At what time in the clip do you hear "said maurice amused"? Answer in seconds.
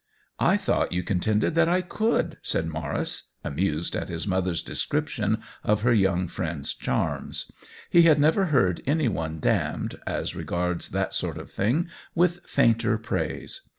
2.41-3.95